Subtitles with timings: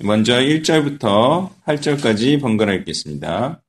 [0.00, 3.62] 먼저 1절부터 8절까지 번갈아 읽겠습니다.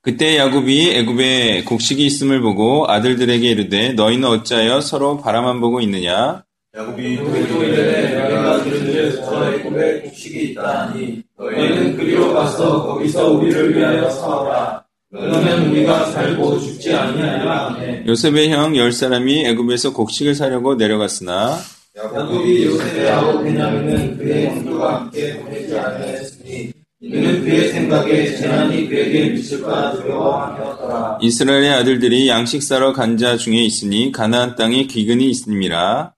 [0.00, 6.44] 그때 야곱이 애굽에 곡식이 있음을 보고 아들들에게 이르되 너희는 어찌하여 서로 바라만 보고 있느냐?
[6.76, 13.76] 야곱이 누구도 이르되 내가 들은즉 저 애굽에 곡식이 있다 하니 너희는 그리로 가서 거기서 우리를
[13.76, 14.84] 위하여 사오라.
[15.10, 17.76] 그러면 우리가 살고 죽지 아니하리라.
[18.06, 21.58] 요셉의 형 열 사람이 애굽에서 곡식을 사려고 내려갔으나
[21.98, 31.18] 야곱이 요셉하고 베냐민은 그의 형들과 함께 보내지 아니하였으니 이는 그의 생각에 재난이 그에게 미칠까 두려워하였더라.
[31.20, 36.12] 이스라엘의 아들들이 양식 사러 간 자 중에 있으니 가나안 땅에 기근이 있음이라.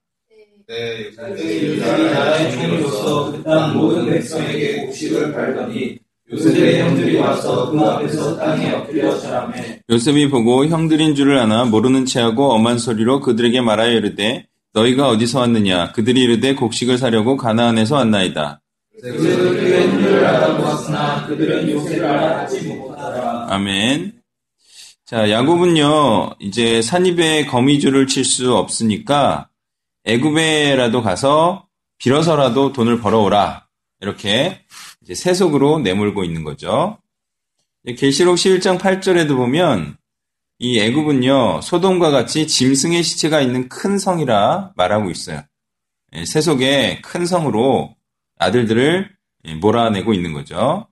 [0.68, 5.98] 네, 요셉이 나라의 총리로서 그 땅 모든 백성에게 곡식을 팔더니
[6.32, 9.80] 요셉의 형들이 와서 그 앞에서 땅에 엎드려 절하매.
[9.90, 15.92] 요셉이 보고 형들인 줄을 아나 모르는 체하고 엄한 소리로 그들에게 말하여 이르되 너희가 어디서 왔느냐?
[15.92, 18.60] 그들이 이르되 곡식을 사려고 가나안에서 왔나이다.
[23.48, 24.12] 아멘.
[25.04, 29.48] 자 야곱은요 이제 산입에 거미줄을 칠 수 없으니까
[30.04, 31.66] 애굽에라도 가서
[31.98, 33.66] 빌어서라도 돈을 벌어오라.
[34.00, 34.60] 이렇게
[35.02, 36.98] 이제 세속으로 내몰고 있는 거죠.
[37.98, 39.96] 계시록 11장 8절에도 보면
[40.62, 45.42] 이 애굽은요 소돔과 같이 짐승의 시체가 있는 큰 성이라 말하고 있어요.
[46.14, 47.96] 예, 세속의 큰 성으로
[48.38, 49.10] 아들들을
[49.46, 50.86] 예, 몰아내고 있는 거죠.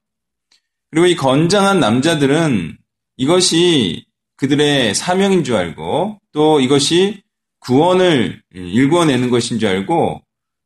[0.91, 2.79] 그리고 이 건장한 남자들은
[3.19, 4.07] 이것이
[4.37, 7.23] 그들의 사명인 줄 알고 또 이것이
[7.61, 10.23] 구원을 일궈내는 것인 줄 알고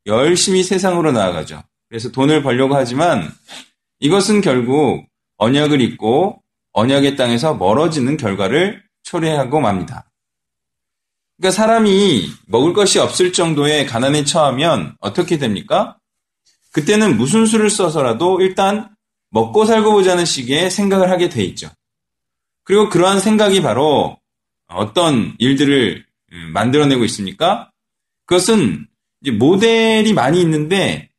[0.07, 1.61] 열심히 세상으로 나아가죠.
[1.89, 3.29] 그래서 돈을 벌려고 하지만
[3.99, 5.07] 이것은 결국
[5.39, 6.41] 언약을 잊고
[6.73, 8.83] 언약의 땅에서 멀어지는 결과를
[9.13, 10.11] 초래하고 맙니다.
[11.37, 15.99] 그러니까 사람이 먹을 것이 없을 정도의 가난에 처하면 어떻게 됩니까?
[16.73, 18.89] 그때는 무슨 수를 써서라도 일단
[19.31, 21.69] 먹고 살고 보자는 식의 생각을 하게 돼 있죠.
[22.65, 24.19] 그리고 그러한 생각이 바로
[24.69, 26.07] 어떤 일들을
[26.55, 27.71] 만들어내고 있습니까?
[28.25, 28.87] 그것은
[29.39, 31.11] 모델이 많이 있는데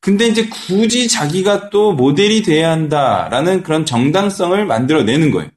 [0.00, 5.50] 근데 이제 굳이 자기가 또 모델이 돼야 한다라는 그런 정당성을 만들어내는 거예요.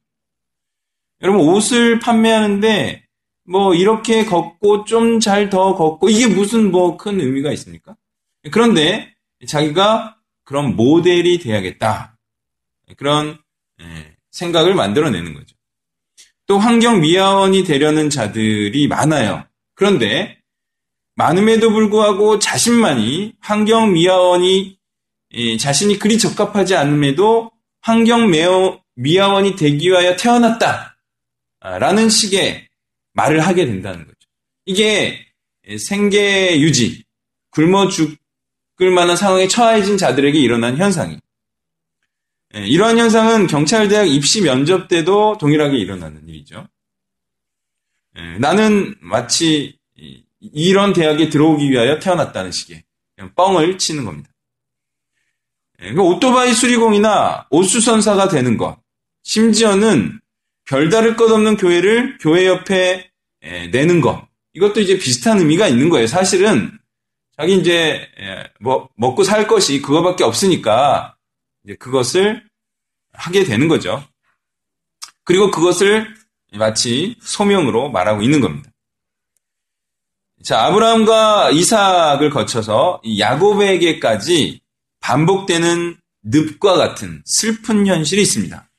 [1.21, 3.03] 여러분 옷을 판매하는데
[3.45, 7.95] 뭐 이렇게 걷고 좀 잘 더 걷고 이게 무슨 뭐 큰 의미가 있습니까?
[8.51, 9.13] 그런데
[9.47, 12.17] 자기가 그런 모델이 돼야겠다.
[12.97, 13.37] 그런
[14.31, 15.55] 생각을 만들어내는 거죠.
[16.47, 19.45] 또 환경 미화원이 되려는 자들이 많아요.
[19.75, 20.37] 그런데
[21.15, 24.77] 많음에도 불구하고 자신만이 환경 미화원이
[25.59, 27.51] 자신이 그리 적합하지 않음에도
[27.81, 28.29] 환경
[28.95, 30.90] 미화원이 되기 위하여 태어났다.
[31.61, 32.67] 라는 식의
[33.13, 34.17] 말을 하게 된다는 거죠.
[34.65, 35.25] 이게
[35.79, 37.03] 생계 유지,
[37.51, 41.19] 굶어 죽을 만한 상황에 처해진 자들에게 일어난 현상이.
[42.53, 46.67] 이러한 현상은 경찰대학 입시 면접 때도 동일하게 일어나는 일이죠.
[48.39, 49.77] 나는 마치
[50.39, 52.83] 이런 대학에 들어오기 위하여 태어났다는 식의
[53.35, 54.29] 뻥을 치는 겁니다.
[55.97, 58.79] 오토바이 수리공이나 옷수선사가 되는 것,
[59.23, 60.20] 심지어는
[60.71, 63.11] 별다를 것 없는 교회를 교회 옆에
[63.73, 66.07] 내는 것, 이것도 이제 비슷한 의미가 있는 거예요.
[66.07, 66.71] 사실은
[67.35, 68.07] 자기 이제
[68.61, 71.17] 뭐 먹고 살 것이 그거밖에 없으니까
[71.65, 72.41] 이제 그것을
[73.11, 74.01] 하게 되는 거죠.
[75.25, 76.07] 그리고 그것을
[76.53, 78.71] 마치 소명으로 말하고 있는 겁니다.
[80.41, 84.61] 자, 아브라함과 이삭을 거쳐서 야곱에게까지
[85.01, 88.70] 반복되는 늪과 같은 슬픈 현실이 있습니다.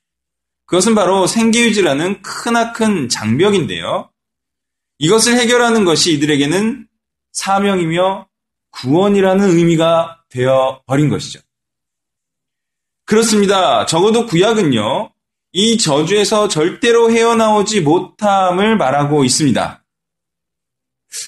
[0.72, 4.10] 그것은 바로 생계유지라는 크나큰 장벽인데요.
[4.96, 6.88] 이것을 해결하는 것이 이들에게는
[7.32, 8.26] 사명이며
[8.70, 11.40] 구원이라는 의미가 되어 버린 것이죠.
[13.04, 13.84] 그렇습니다.
[13.84, 15.12] 적어도 구약은요,
[15.52, 19.84] 이 저주에서 절대로 헤어나오지 못함을 말하고 있습니다.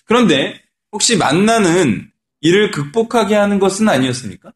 [0.06, 2.10] 그런데 혹시 만나는
[2.40, 4.54] 이를 극복하게 하는 것은 아니었습니까?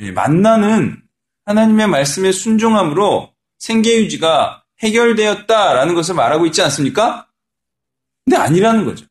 [0.00, 1.00] 예, 만나는
[1.44, 7.26] 하나님의 말씀에 순종함으로 생계 유지가 해결되었다라는 것을 말하고 있지 않습니까?
[8.24, 9.06] 근데 아니라는 거죠.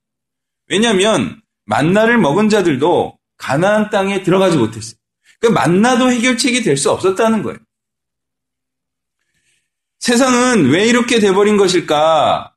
[0.68, 4.98] 왜냐하면 만나를 먹은 자들도 가나안 땅에 들어가지 못했어요.
[5.40, 7.60] 그 만나도 해결책이 될 수 없었다는 거예요.
[10.00, 12.54] 세상은 왜 이렇게 돼버린 것일까?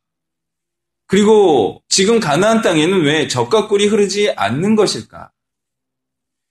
[1.07, 5.33] 그리고 지금 가나안 땅에는 왜 적과 꿀이 흐르지 않는 것일까?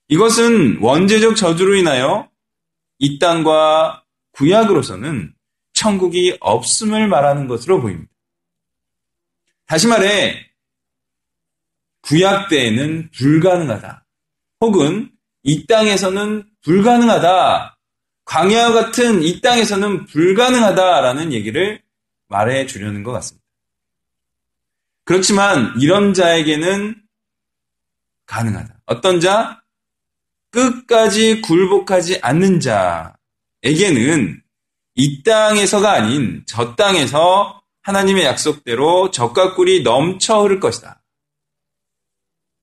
[0.10, 2.30] 이것은 원죄적 저주로 인하여
[2.98, 3.99] 이 땅과
[4.32, 5.34] 구약으로서는
[5.74, 8.12] 천국이 없음을 말하는 것으로 보입니다.
[9.66, 10.50] 다시 말해
[12.02, 14.06] 구약 때에는 불가능하다.
[14.62, 15.12] 혹은
[15.44, 17.78] 이 땅에서는 불가능하다.
[18.26, 21.82] 광야와 같은 이 땅에서는 불가능하다라는 얘기를
[22.28, 23.46] 말해 주려는 것 같습니다.
[25.04, 27.02] 그렇지만 이런 자에게는
[28.26, 28.82] 가능하다.
[28.86, 29.62] 어떤 자?
[30.52, 33.16] 끝까지 굴복하지 않는 자
[33.64, 34.42] 에게는
[34.96, 41.02] 이 땅에서가 아닌 저 땅에서 하나님의 약속대로 적과 꿀이 넘쳐 흐를 것이다.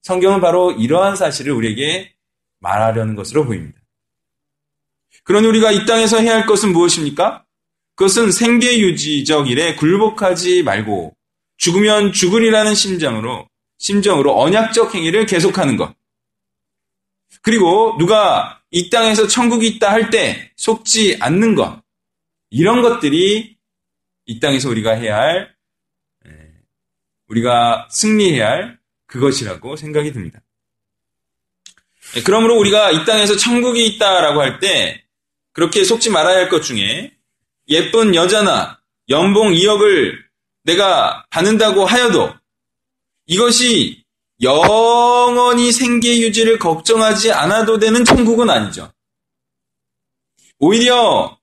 [0.02, 2.14] 성경은 바로 이러한 사실을 우리에게
[2.60, 3.80] 말하려는 것으로 보입니다.
[5.24, 7.44] 그러니 우리가 이 땅에서 해야 할 것은 무엇입니까?
[7.96, 11.16] 그것은 생계 유지적 일에 굴복하지 말고
[11.56, 13.48] 죽으면 죽으리라는 심정으로
[13.78, 15.94] 심정으로 언약적 행위를 계속하는 것.
[17.42, 21.82] 그리고 누가 이 땅에서 천국이 있다 할 때 속지 않는 것.
[22.50, 23.56] 이런 것들이
[24.26, 25.54] 이 땅에서 우리가 해야 할
[27.28, 30.40] 우리가 승리해야 할 그것이라고 생각이 듭니다.
[32.16, 35.02] 예, 그러므로 우리가 이 땅에서 천국이 있다라고 할 때
[35.52, 37.12] 그렇게 속지 말아야 할 것 중에
[37.68, 40.16] 예쁜 여자나 연봉 2억을
[40.64, 42.32] 내가 받는다고 하여도
[43.26, 44.04] 이것이
[44.42, 48.92] 영원히 생계 유지를 걱정하지 않아도 되는 천국은 아니죠.
[50.58, 51.38] 오히려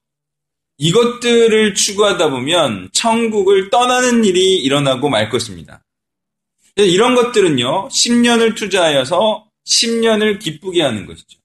[0.78, 5.84] 이것들을 추구하다 보면 천국을 떠나는 일이 일어나고 말 것입니다.
[6.76, 11.40] 이런 것들은요, 10년을 투자하여서 10년을 기쁘게 하는 것이죠.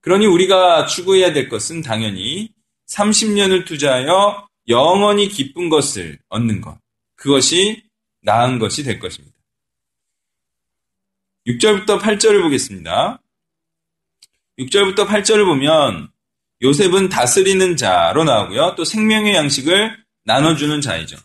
[0.00, 2.48] 그러니 우리가 추구해야 될 것은 당연히
[2.88, 6.78] 30년을 투자하여 영원히 기쁜 것을 얻는 것.
[7.16, 7.82] 그것이
[8.22, 9.29] 나은 것이 될 것입니다.
[11.46, 13.20] 6절부터 8절을 보겠습니다.
[14.58, 16.10] 6절부터 8절을 보면
[16.62, 18.74] 요셉은 다스리는 자로 나오고요.
[18.76, 21.16] 또 생명의 양식을 나눠주는 자이죠.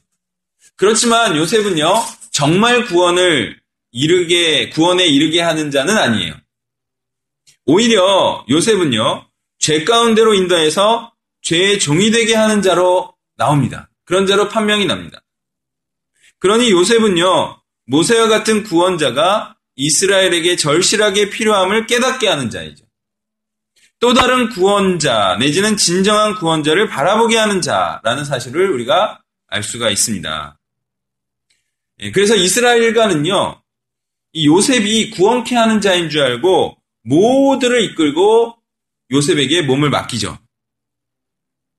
[0.78, 1.94] 그렇지만 요셉은요,
[2.32, 3.60] 정말 구원을
[3.92, 6.36] 이르게, 구원에 이르게 하는 자는 아니에요.
[7.66, 9.28] 오히려 요셉은요,
[9.60, 13.90] 죄 가운데로 인도해서 죄의 종이 되게 하는 자로 나옵니다.
[14.06, 15.22] 그런 자로 판명이 납니다.
[16.40, 22.86] 그러니 요셉은요, 모세와 같은 구원자가 이스라엘에게 절실하게 필요함을 깨닫게 하는 자이죠.
[24.00, 30.60] 또 다른 구원자, 내지는 진정한 구원자를 바라보게 하는 자라는 사실을 우리가 알 수가 있습니다.
[32.00, 33.62] 예, 그래서 이스라엘과는요,
[34.34, 38.58] 이 요셉이 구원케 하는 자인 줄 알고 모두를 이끌고
[39.12, 40.38] 요셉에게 몸을 맡기죠.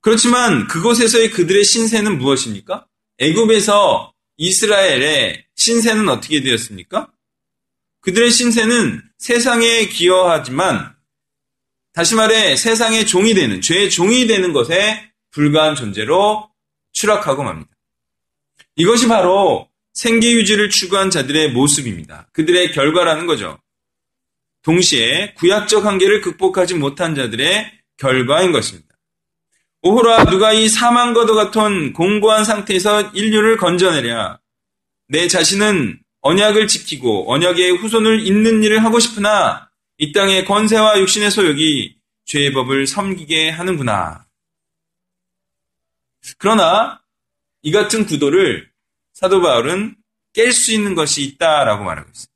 [0.01, 2.87] 그렇지만 그곳에서의 그들의 신세는 무엇입니까?
[3.19, 7.11] 애굽에서 이스라엘의 신세는 어떻게 되었습니까?
[8.07, 10.95] 그들의 신세는 세상에 기여하지만
[11.91, 16.49] 다시 말해 세상의 종이 되는 죄의 종이 되는 것에 불과한 존재로
[16.93, 17.69] 추락하고 맙니다.
[18.77, 22.29] 이것이 바로 생계 유지를 추구한 자들의 모습입니다.
[22.31, 23.59] 그들의 결과라는 거죠.
[24.61, 28.95] 동시에 구약적 한계를 극복하지 못한 자들의 결과인 것입니다.
[29.81, 34.39] 오호라 누가 이 사망과도 같은 공고한 상태에서 인류를 건져내랴.
[35.09, 41.95] 내 자신은 언약을 지키고 언약의 후손을 잇는 일을 하고 싶으나 이 땅의 권세와 육신의 소욕이
[42.25, 44.25] 죄의 법을 섬기게 하는구나.
[46.37, 47.01] 그러나
[47.61, 48.69] 이 같은 구도를
[49.13, 49.95] 사도 바울은
[50.35, 52.33] 깰 수 있는 것이 있다라고 말하고 있습니다.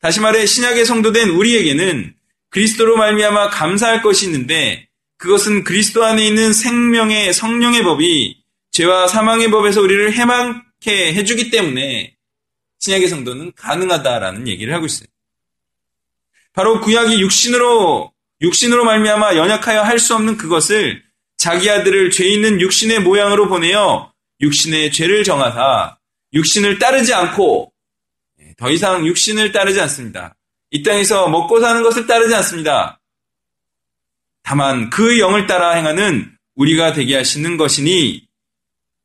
[0.00, 2.14] 다시 말해 신약의 성도된 우리에게는
[2.48, 8.42] 그리스도로 말미암아 감사할 것이 있는데 그것은 그리스도 안에 있는 생명의 성령의 법이
[8.72, 12.16] 죄와 사망의 법에서 우리를 해망케 해주기 때문에
[12.82, 15.06] 신약의 성도는 가능하다라는 얘기를 하고 있어요.
[16.52, 21.02] 바로 구약이 육신으로 육신으로 말미암아 연약하여 할 수 없는 그것을
[21.36, 25.96] 자기 아들을 죄 있는 육신의 모양으로 보내어 육신의 죄를 정하사
[26.32, 27.72] 육신을 따르지 않고
[28.40, 30.34] 예, 더 이상 육신을 따르지 않습니다.
[30.72, 33.00] 이 땅에서 먹고 사는 것을 따르지 않습니다.
[34.42, 38.26] 다만 그 영을 따라 행하는 우리가 되게 하시는 것이니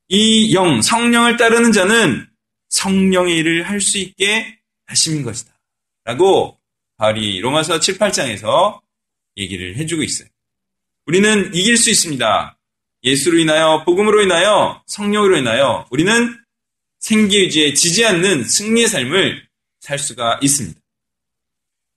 [0.10, 2.26] 이 영, 성령을 따르는 자는
[2.69, 5.53] 성령의 일을 할 수 있게 하심인 것이다.
[6.05, 6.57] 라고
[6.97, 8.81] 바울이 로마서 7, 8장에서
[9.38, 10.27] 얘기를 해주고 있어요.
[11.05, 12.57] 우리는 이길 수 있습니다.
[13.03, 16.36] 예수로 인하여, 복음으로 인하여, 성령으로 인하여 우리는
[17.00, 19.47] 생기의지에 지지 않는 승리의 삶을
[19.79, 20.79] 살 수가 있습니다.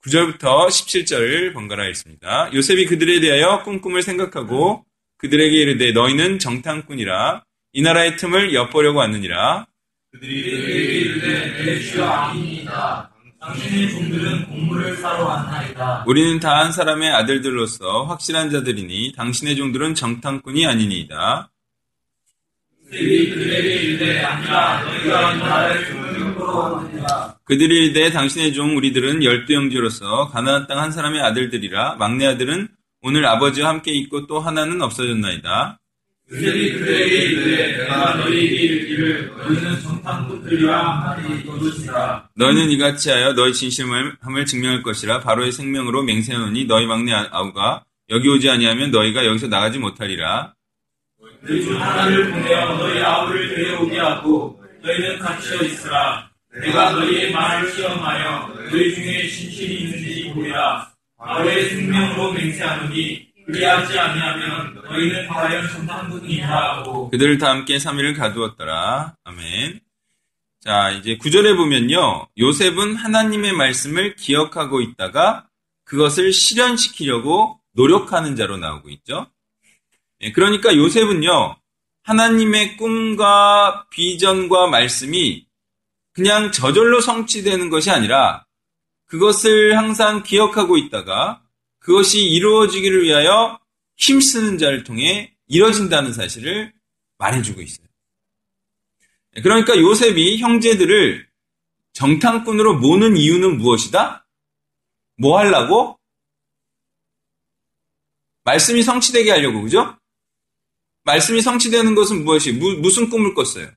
[0.05, 2.49] 9절부터 17절을 번갈아 읽습니다.
[2.53, 4.85] 요셉이 그들에 대하여 꿈꿈을 생각하고
[5.17, 9.67] 그들에게 이르되 너희는 정탐꾼이라 이 나라의 틈을 엿보려고 왔느니라.
[10.11, 13.09] 그들이 이르되 내 주여 아니니이다.
[13.39, 16.03] 당신의 종들은 곡물을 사러 왔나이다.
[16.05, 21.49] 우리는 다 한 사람의 아들들로서 확실한 자들이니 당신의 종들은 정탐꾼이 아니니이다.
[22.85, 27.37] 그들이 그들에게 이르되 아니라 너희가 틈을 엿보러 왔느니라.
[27.45, 32.67] 그들이 이르되 당신의 종 우리들은 열두 형제로서 가나안 땅 한 사람의 아들들이라 막내 아들은
[33.01, 35.79] 오늘 아버지와 함께 있고 또 하나는 없어졌나이다.
[36.31, 42.29] 그들이 그들에게 이르되 내가 너희에게 이르기를 너희는 정탐꾼들이라 하니 이것이라.
[42.35, 48.49] 너희는 이같이 하여 너희 진실함을 증명할 것이라 바로의 생명으로 맹세하노니 너희 막내 아우가 여기 오지
[48.49, 50.53] 아니하면 너희가 여기서 나가지 못하리라.
[51.41, 56.29] 너희 중 하나를 보내어 너희 아우를 데려오게 하고 너희는 갇혀 있으라.
[56.61, 60.89] 내가 너희의 말을 시험하여 너희 중에 신실이 있는지 보리라.
[61.17, 69.15] 바로의 생명으로 맹세하노니 그리하지 아니하면 너희는 과연 정탐꾼이라 하고 그들을 다 함께 3일을 가두었더라.
[69.23, 69.81] 아멘.
[70.61, 72.27] 자, 이제 구절에 보면요.
[72.37, 75.47] 요셉은 하나님의 말씀을 기억하고 있다가
[75.85, 79.27] 그것을 실현시키려고 노력하는 자로 나오고 있죠.
[80.21, 81.57] 예, 그러니까 요셉은요.
[82.03, 85.45] 하나님의 꿈과 비전과 말씀이
[86.13, 88.45] 그냥 저절로 성취되는 것이 아니라
[89.07, 91.40] 그것을 항상 기억하고 있다가
[91.81, 93.59] 그것이 이루어지기를 위하여
[93.97, 96.73] 힘쓰는 자를 통해 이뤄진다는 사실을
[97.17, 97.87] 말해주고 있어요.
[99.43, 101.27] 그러니까 요셉이 형제들을
[101.93, 104.27] 정탐꾼으로 모는 이유는 무엇이다?
[105.17, 105.99] 뭐 하려고?
[108.43, 109.97] 말씀이 성취되게 하려고, 그죠?
[111.03, 113.71] 말씀이 성취되는 것은 무엇이, 무, 무슨 꿈을 꿨어요?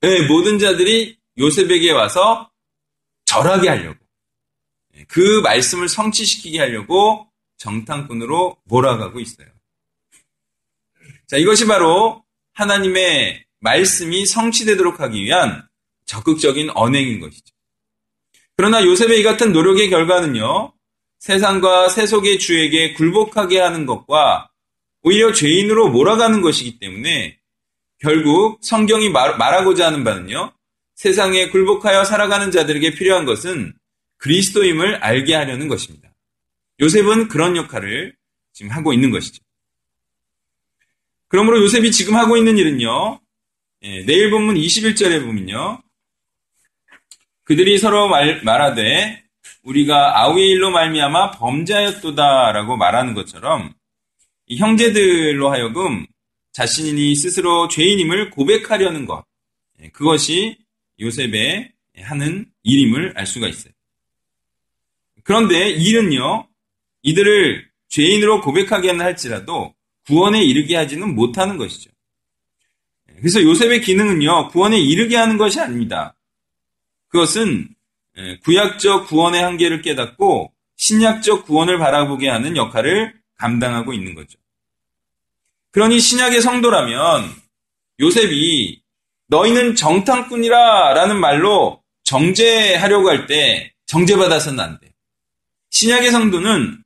[0.00, 2.50] 네, 모든 자들이 요셉에게 와서
[3.24, 4.03] 절하게 하려고.
[5.08, 9.48] 그 말씀을 성취시키게 하려고 정탐꾼으로 몰아가고 있어요.
[11.26, 15.66] 자, 이것이 바로 하나님의 말씀이 성취되도록 하기 위한
[16.06, 17.54] 적극적인 언행인 것이죠.
[18.56, 20.72] 그러나 요셉의 이 같은 노력의 결과는요,
[21.18, 24.50] 세상과 세속의 주에게 굴복하게 하는 것과
[25.02, 27.38] 오히려 죄인으로 몰아가는 것이기 때문에
[27.98, 30.52] 결국 성경이 말, 말하고자 하는 바는요,
[30.94, 33.74] 세상에 굴복하여 살아가는 자들에게 필요한 것은
[34.18, 36.10] 그리스도임을 알게 하려는 것입니다.
[36.80, 38.14] 요셉은 그런 역할을
[38.52, 39.42] 지금 하고 있는 것이죠.
[41.28, 43.20] 그러므로 요셉이 지금 하고 있는 일은요,
[43.82, 45.82] 예, 내일 본문 21절에 보면요,
[47.44, 49.24] 그들이 서로 말, 말하되
[49.62, 53.74] 우리가 아우의 일로 말미암아 범죄하였도다라고 말하는 것처럼
[54.46, 56.06] 이 형제들로 하여금
[56.52, 59.24] 자신이 스스로 죄인임을 고백하려는 것
[59.82, 60.58] 예, 그것이
[61.00, 63.73] 요셉의 하는 일임을 알 수가 있어요.
[65.24, 66.46] 그런데 일은요,
[67.02, 69.74] 이들을 죄인으로 고백하게는 할지라도
[70.06, 71.90] 구원에 이르게 하지는 못하는 것이죠.
[73.16, 76.14] 그래서 요셉의 기능은요, 구원에 이르게 하는 것이 아닙니다.
[77.08, 77.68] 그것은
[78.42, 84.38] 구약적 구원의 한계를 깨닫고 신약적 구원을 바라보게 하는 역할을 감당하고 있는 거죠.
[85.70, 87.30] 그러니 신약의 성도라면
[88.00, 88.82] 요셉이
[89.28, 94.93] 너희는 정탐꾼이라 라는 말로 정죄하려고 할 때 정죄받아서는 안 돼.
[95.74, 96.84] 신약의 성도는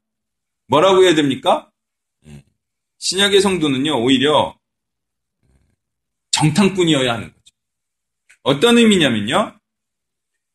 [0.66, 1.70] 뭐라고 해야 됩니까?
[2.98, 4.58] 신약의 성도는요, 오히려
[6.30, 7.54] 정탐꾼이어야 하는 거죠.
[8.42, 9.58] 어떤 의미냐면요,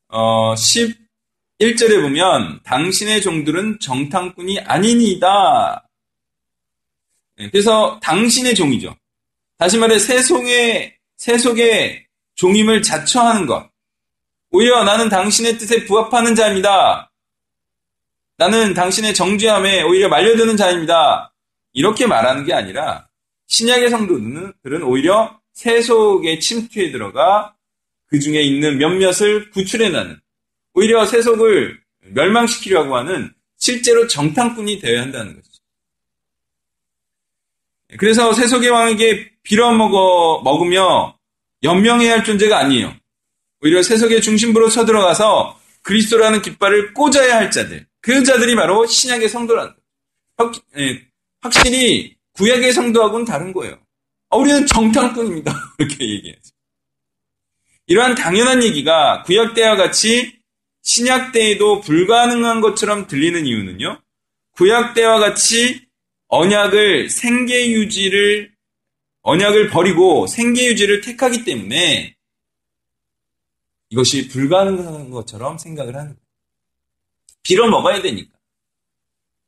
[0.09, 5.87] 어, 11절에 보면, 당신의 종들은 정탐꾼이 아니니다.
[7.35, 8.95] 그래서 당신의 종이죠.
[9.57, 13.69] 다시 말해, 세속의, 세속의 종임을 자처하는 것.
[14.49, 17.12] 오히려 나는 당신의 뜻에 부합하는 자입니다.
[18.43, 21.33] 나는 당신의 정죄함에 오히려 말려드는 자입니다.
[21.71, 23.07] 이렇게 말하는 게 아니라
[23.47, 27.55] 신약의 성도들은 오히려 세속의 침투에 들어가
[28.07, 30.19] 그 중에 있는 몇몇을 구출해내는
[30.73, 35.49] 오히려 세속을 멸망시키려고 하는 실제로 정탐꾼이 되어야 한다는 거죠.
[37.97, 41.17] 그래서 세속의 왕에게 빌어먹어 먹으며
[41.63, 42.93] 연명해야 할 존재가 아니에요.
[43.61, 47.87] 오히려 세속의 중심부로 쳐들어가서 그리스도라는 깃발을 꽂아야 할 자들.
[48.03, 49.73] 그 자들이 바로 신약의 성도라는
[50.37, 50.97] 거예요.
[51.39, 53.79] 확실히 구약의 성도하고는 다른 거예요.
[54.29, 55.53] 아, 우리는 정탐꾼입니다.
[55.79, 56.51] 이렇게 얘기하죠.
[57.87, 60.37] 이러한 당연한 얘기가 구약 때와 같이
[60.81, 64.01] 신약 때에도 불가능한 것처럼 들리는 이유는요.
[64.51, 65.87] 구약 때와 같이
[66.27, 68.51] 언약을 생계 유지를
[69.21, 72.17] 언약을 버리고 생계 유지를 택하기 때문에
[73.91, 76.22] 이것이 불가능한 것처럼 생각을 하는 거예요.
[77.43, 78.31] 빌어 먹어야 되니까.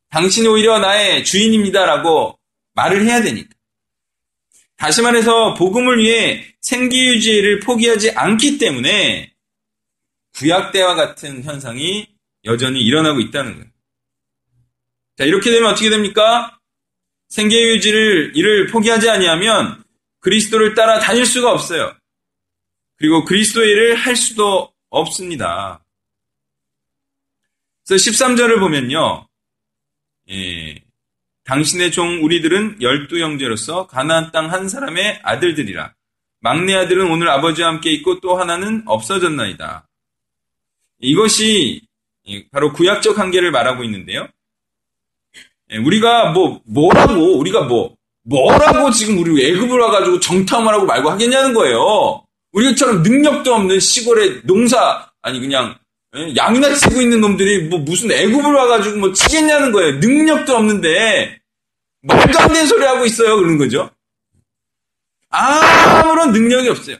[0.10, 2.38] 당신이 오히려 나의 주인입니다라고
[2.74, 3.50] 말을 해야 되니까.
[4.78, 9.34] 다시 말해서 복음을 위해 생계 유지를 포기하지 않기 때문에
[10.36, 12.08] 구약 때와 같은 현상이
[12.44, 13.70] 여전히 일어나고 있다는 거예요.
[15.18, 16.60] 자, 이렇게 되면 어떻게 됩니까?
[17.30, 19.84] 생계 유지를 이를 포기하지 아니하면
[20.20, 21.96] 그리스도를 따라 다닐 수가 없어요.
[22.98, 25.85] 그리고 그리스도의 일을 할 수도 없습니다.
[27.88, 29.28] 그래서 13절을 보면요.
[30.32, 30.82] 예,
[31.44, 35.94] 당신의 종 우리들은 열두 형제로서 가나안 땅 한 사람의 아들들이라.
[36.40, 39.88] 막내 아들은 오늘 아버지와 함께 있고 또 하나는 없어졌나이다.
[41.00, 41.82] 이것이
[42.52, 44.28] 바로 구약적 한계를 말하고 있는데요.
[45.72, 51.54] 예, 우리가 뭐 뭐라고 우리가 뭐 뭐라고 지금 우리 애굽을 와가지고 정탐을 하고 말고 하겠냐는
[51.54, 52.24] 거예요.
[52.52, 55.85] 우리처럼 능력도 없는 시골에 농사 아니 그냥 예,
[56.36, 59.98] 양이나 치고 있는 놈들이 뭐 무슨 애굽을 와가지고 뭐 치겠냐는 거예요.
[59.98, 61.40] 능력도 없는데
[62.02, 63.36] 말도 안 되는 소리 하고 있어요.
[63.36, 63.90] 그러는 거죠.
[65.30, 66.98] 아무런 능력이 없어요.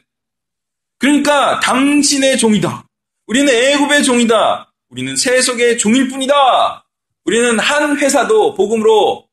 [0.98, 2.84] 그러니까 당신의 종이다.
[3.26, 4.72] 우리는 애굽의 종이다.
[4.90, 6.84] 우리는 세속의 종일 뿐이다.
[7.24, 9.26] 우리는 한 회사도 복음으로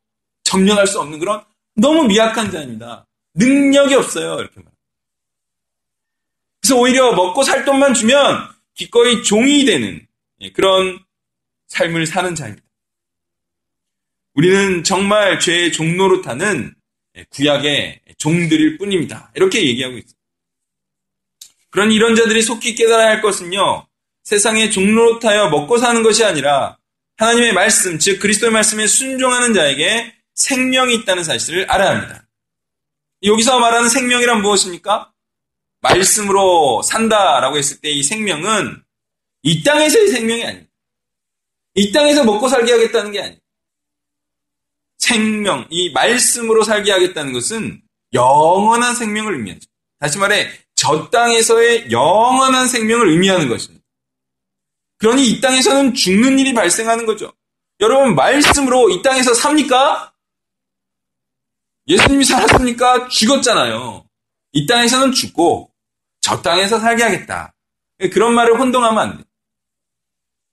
[0.43, 1.43] 점령할 수 없는 그런
[1.75, 3.05] 너무 미약한 자입니다.
[3.35, 4.39] 능력이 없어요.
[4.39, 4.65] 이렇게 말.
[6.61, 10.05] 그래서 오히려 먹고 살 돈만 주면 기꺼이 종이 되는
[10.41, 10.99] 예, 그런
[11.67, 12.63] 삶을 사는 자입니다.
[14.33, 16.73] 우리는 정말 죄의 종로로 타는
[17.17, 19.31] 예, 구약의 종들일 뿐입니다.
[19.35, 20.19] 이렇게 얘기하고 있습니다.
[21.69, 23.87] 그런 이런 자들이 속히 깨달아야 할 것은요,
[24.23, 26.77] 세상의 종로로 타여 먹고 사는 것이 아니라
[27.17, 32.27] 하나님의 말씀, 즉 그리스도의 말씀에 순종하는 자에게 생명이 있다는 사실을 알아야 합니다.
[33.23, 35.12] 여기서 말하는 생명이란 무엇입니까?
[35.83, 38.81] 말씀으로 산다라고 했을 때 이 생명은
[39.43, 40.71] 이 땅에서의 생명이 아닙니다.
[41.75, 43.37] 이 땅에서 먹고 살게 하겠다는 게 아니에요.
[44.97, 47.81] 생명, 이 말씀으로 살게 하겠다는 것은
[48.13, 49.67] 영원한 생명을 의미하죠.
[49.99, 53.83] 다시 말해, 저 땅에서의 영원한 생명을 의미하는 것입니다.
[54.97, 57.33] 그러니 이 땅에서는 죽는 일이 발생하는 거죠.
[57.81, 60.13] 여러분, 말씀으로 이 땅에서 삽니까?
[61.87, 63.09] 예수님이 살았습니까?
[63.09, 64.05] 죽었잖아요.
[64.53, 65.72] 이 땅에서는 죽고,
[66.23, 67.53] 저 땅에서 살게 하겠다.
[68.13, 69.23] 그런 말을 혼동하면 안 돼.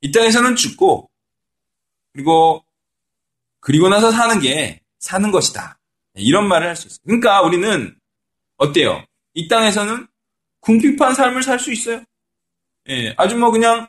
[0.01, 1.09] 이 땅에서는 죽고,
[2.13, 2.65] 그리고,
[3.61, 5.79] 그리고 나서 사는 게 사는 것이다.
[6.15, 6.99] 이런 말을 할 수 있어요.
[7.05, 7.97] 그러니까 우리는,
[8.57, 9.05] 어때요?
[9.35, 10.09] 이 땅에서는
[10.59, 12.03] 궁핍한 삶을 살 수 있어요.
[12.89, 13.87] 예, 아주 뭐 그냥,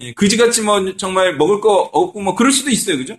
[0.00, 2.96] 예, 그지같이 뭐 정말 먹을 거 없고 뭐 그럴 수도 있어요.
[2.96, 3.16] 그죠?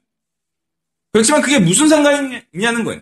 [1.13, 3.01] 그렇지만 그게 무슨 상관이냐는 거예요.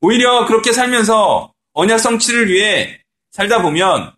[0.00, 4.14] 오히려 그렇게 살면서 언약 성취를 위해 살다 보면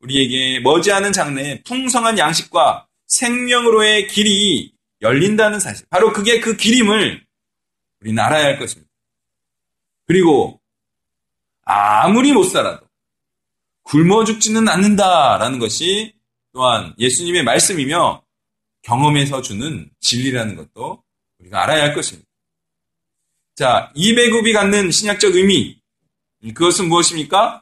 [0.00, 5.86] 우리에게 머지않은 장래에 풍성한 양식과 생명으로의 길이 열린다는 사실.
[5.90, 7.24] 바로 그게 그 길임을
[8.00, 8.90] 우리는 알아야 할 것입니다.
[10.06, 10.60] 그리고
[11.64, 12.86] 아무리 못 살아도
[13.84, 16.14] 굶어 죽지는 않는다라는 것이
[16.52, 18.22] 또한 예수님의 말씀이며
[18.82, 21.02] 경험에서 주는 진리라는 것도
[21.38, 22.28] 우리가 알아야 할 것입니다.
[23.54, 25.80] 자, 이 배급이 갖는 신약적 의미,
[26.54, 27.61] 그것은 무엇입니까?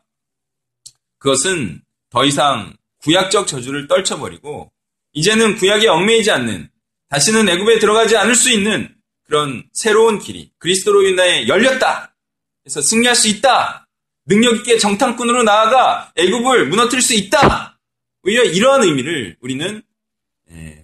[1.21, 4.73] 그것은 더 이상 구약적 저주를 떨쳐버리고
[5.13, 6.69] 이제는 구약에 얽매이지 않는
[7.09, 12.15] 다시는 애굽에 들어가지 않을 수 있는 그런 새로운 길이 그리스도로 인하여 열렸다.
[12.63, 13.87] 그래서 승리할 수 있다.
[14.27, 17.79] 능력 있게 정탐꾼으로 나아가 애굽을 무너뜨릴 수 있다.
[18.23, 19.83] 오히려 이러한 의미를 우리는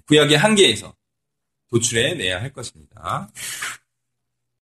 [0.06, 0.94] 구약의 한계에서
[1.70, 3.28] 도출해 내야 할 것입니다.